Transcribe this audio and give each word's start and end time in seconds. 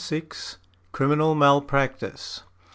CRIMINAL 0.93 1.35
MALPRACTICE. 1.35 2.41